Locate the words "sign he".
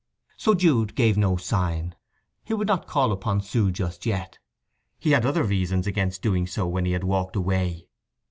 1.37-2.55